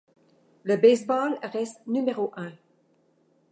Le 0.63 0.77
base-ball 0.77 1.37
reste 1.43 1.85
numéro 1.85 2.31
un. 2.35 2.51